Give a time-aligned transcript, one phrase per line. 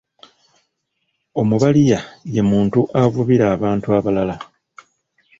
[1.41, 1.99] Omubaliya
[2.33, 4.35] ye muntu avubira abantu abalala.